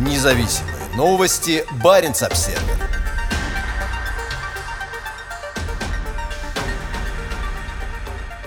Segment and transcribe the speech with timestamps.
[0.00, 1.62] Независимые новости.
[1.84, 2.58] Барин обсерва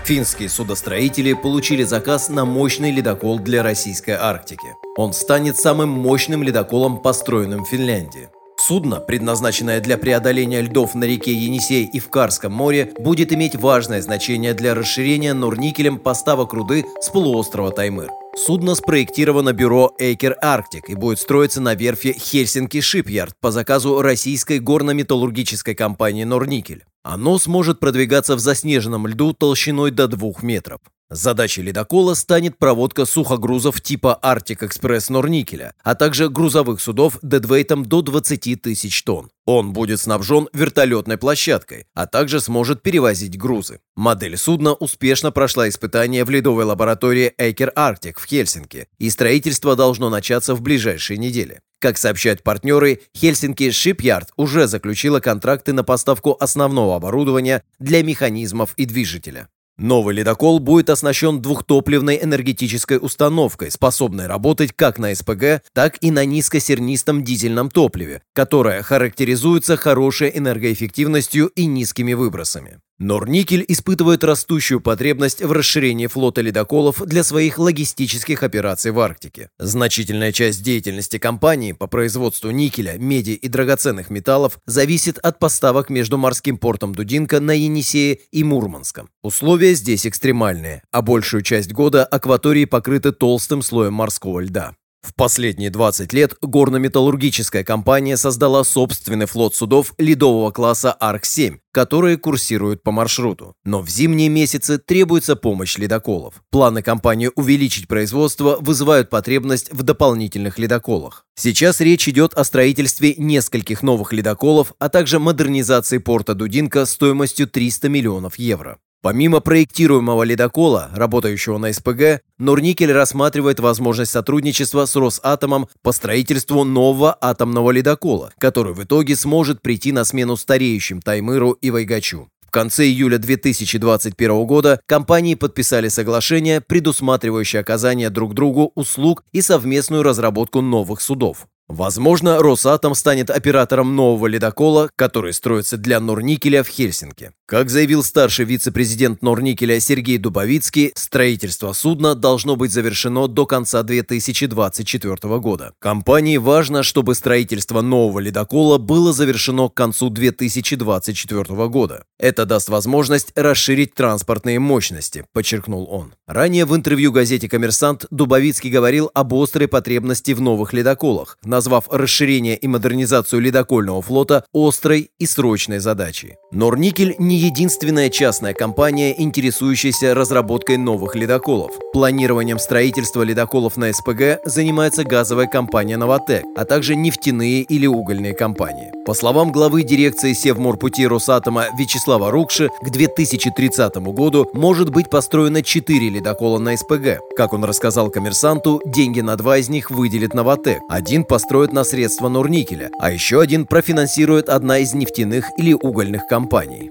[0.04, 4.76] Финские судостроители получили заказ на мощный ледокол для российской Арктики.
[4.98, 8.30] Он станет самым мощным ледоколом, построенным в Финляндии.
[8.66, 14.02] Судно, предназначенное для преодоления льдов на реке Енисей и в Карском море, будет иметь важное
[14.02, 18.08] значение для расширения Норникелем поставок руды с полуострова Таймыр.
[18.38, 24.60] Судно спроектировано бюро Эйкер Арктик и будет строиться на верфи Хельсинки Шипьярд по заказу российской
[24.60, 26.86] горно-металлургической компании Норникель.
[27.04, 30.80] Оно сможет продвигаться в заснеженном льду толщиной до 2 метров.
[31.14, 38.02] Задачей ледокола станет проводка сухогрузов типа Arctic Express Норникеля, а также грузовых судов дедвейтом до
[38.02, 39.30] 20 тысяч тонн.
[39.46, 43.80] Он будет снабжен вертолетной площадкой, а также сможет перевозить грузы.
[43.96, 50.10] Модель судна успешно прошла испытания в ледовой лаборатории Эйкер Arctic в Хельсинки, и строительство должно
[50.10, 51.60] начаться в ближайшие недели.
[51.80, 58.86] Как сообщают партнеры, Хельсинки Шипьярд уже заключила контракты на поставку основного оборудования для механизмов и
[58.86, 59.50] движителя.
[59.78, 66.26] Новый ледокол будет оснащен двухтопливной энергетической установкой, способной работать как на СПГ, так и на
[66.26, 72.82] низкосернистом дизельном топливе, которое характеризуется хорошей энергоэффективностью и низкими выбросами.
[73.04, 79.50] Норникель испытывает растущую потребность в расширении флота ледоколов для своих логистических операций в Арктике.
[79.60, 86.18] Значительная часть деятельности компании по производству никеля, меди и драгоценных металлов зависит от поставок между
[86.18, 89.10] морским портом Дудинка на Енисее и Мурманском.
[89.22, 94.76] Условия здесь экстремальные, а большую часть года акватории покрыты толстым слоем морского льда.
[95.04, 102.84] В последние 20 лет горно-металлургическая компания создала собственный флот судов ледового класса Арк-7, которые курсируют
[102.84, 103.54] по маршруту.
[103.66, 106.42] Но в зимние месяцы требуется помощь ледоколов.
[106.50, 111.26] Планы компании увеличить производство вызывают потребность в дополнительных ледоколах.
[111.36, 117.90] Сейчас речь идет о строительстве нескольких новых ледоколов, а также модернизации порта Дудинка стоимостью 300
[117.90, 118.80] миллионов евро.
[119.04, 127.18] Помимо проектируемого ледокола, работающего на СПГ, Норникель рассматривает возможность сотрудничества с Росатомом по строительству нового
[127.20, 132.30] атомного ледокола, который в итоге сможет прийти на смену стареющим Таймыру и Вайгачу.
[132.48, 140.04] В конце июля 2021 года компании подписали соглашение, предусматривающее оказание друг другу услуг и совместную
[140.04, 141.48] разработку новых судов.
[141.70, 147.32] Возможно, Росатом станет оператором нового ледокола, который строится для Норникеля в Хельсинки.
[147.46, 155.40] Как заявил старший вице-президент Норникеля Сергей Дубовицкий, строительство судна должно быть завершено до конца 2024
[155.40, 155.74] года.
[155.80, 162.04] Компании важно, чтобы строительство нового ледокола было завершено к концу 2024 года.
[162.20, 166.14] Это даст возможность расширить транспортные мощности, подчеркнул он.
[166.28, 172.58] Ранее в интервью газете «Коммерсант» Дубовицкий говорил об острой потребности в новых ледоколах, назвав расширение
[172.58, 176.34] и модернизацию ледокольного флота острой и срочной задачей.
[176.52, 181.72] Норникель не единственная частная компания, интересующаяся разработкой новых ледоколов.
[181.94, 188.92] Планированием строительства ледоколов на СПГ занимается газовая компания «Новотек», а также нефтяные или угольные компании.
[189.06, 196.10] По словам главы дирекции Севморпути Росатома Вячеслава Рукши, к 2030 году может быть построено 4
[196.10, 197.20] ледокола на СПГ.
[197.36, 200.80] Как он рассказал коммерсанту, деньги на два из них выделит «Новотек».
[200.90, 206.26] Один по построят на средства Норникеля, а еще один профинансирует одна из нефтяных или угольных
[206.26, 206.90] компаний.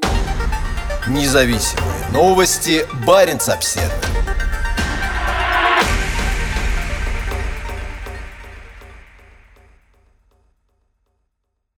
[1.08, 2.84] Независимые новости.
[3.06, 4.21] Барин обседный.